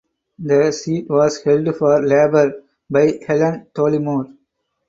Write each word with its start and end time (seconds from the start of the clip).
The 0.39 0.71
seat 0.71 1.07
was 1.11 1.43
held 1.43 1.75
for 1.77 2.01
Labour 2.01 2.63
by 2.89 3.19
Helen 3.27 3.67
Dollimore. 3.71 4.35